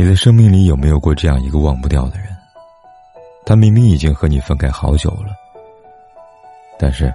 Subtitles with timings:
[0.00, 2.28] 你的生命里有没有过这样一个忘不掉的人？
[3.44, 5.36] 他明明已经和你分开好久了，
[6.78, 7.12] 但是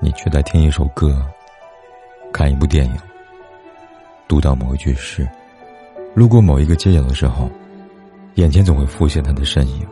[0.00, 1.24] 你却在听一首歌、
[2.32, 2.98] 看一部电影、
[4.26, 5.24] 读到某一句诗、
[6.12, 7.48] 路过某一个街角的时候，
[8.34, 9.86] 眼前总会浮现他的身影。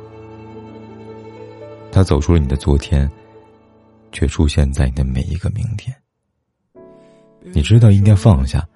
[1.93, 3.09] 他走出了你的昨天，
[4.11, 5.95] 却出现在你的每一个明天。
[7.53, 8.67] 你知道应该放下，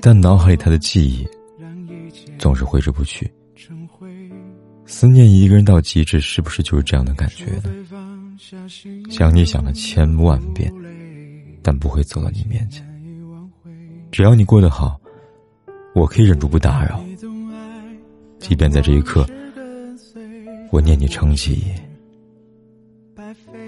[0.00, 1.26] 但脑海里他的记忆
[2.42, 3.30] 总是挥之不去。
[4.84, 7.72] 思念一个人到极致，是不是就是这样的感觉呢？
[9.08, 10.72] 想你想了千万遍，
[11.62, 12.84] 但不会走到你面前。
[14.10, 15.00] 只要你过得好，
[15.94, 17.00] 我可以忍住不打扰，
[18.40, 19.24] 即便在这一刻，
[20.72, 21.62] 我念你成疾。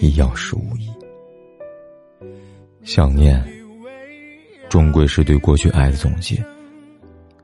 [0.00, 0.91] 亦要是无益。
[2.83, 3.41] 想念，
[4.69, 6.45] 终归是对过去爱的总结。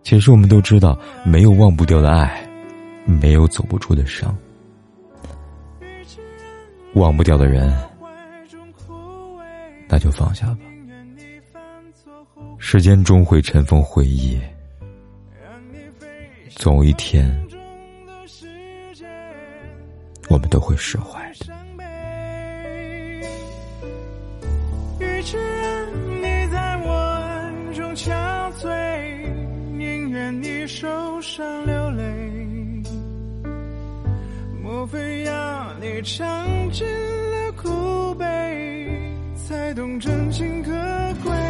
[0.03, 2.49] 其实我们都知道，没有忘不掉的爱，
[3.05, 4.37] 没有走不出的伤。
[6.95, 7.73] 忘不掉的人，
[9.89, 10.59] 那就放下吧。
[12.59, 14.41] 时间终会尘封回忆，
[16.57, 17.31] 总有一天，
[20.29, 21.47] 我们都会释怀的。
[30.73, 30.87] 受
[31.21, 32.05] 伤流泪。
[34.63, 38.25] 莫非要你尝尽了苦悲，
[39.35, 40.71] 才懂真情可
[41.25, 41.50] 贵？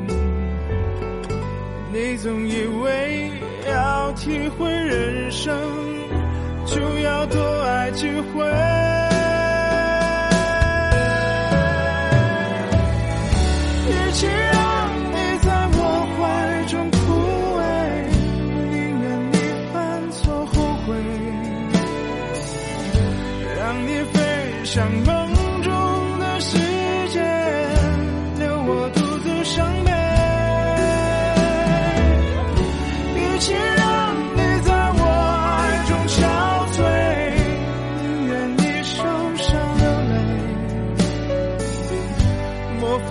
[2.03, 3.31] 你总以为
[3.69, 5.53] 要体会人生
[6.65, 8.43] 就要多爱几回
[13.87, 15.79] 与其让你在我
[16.17, 16.19] 怀
[16.65, 16.97] 中枯
[17.59, 17.61] 萎
[18.71, 19.37] 宁愿你
[19.71, 20.53] 犯错后
[20.87, 20.87] 悔
[23.59, 24.19] 让你飞
[24.65, 26.80] 向梦中的世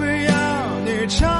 [0.01, 1.40] 不要你唱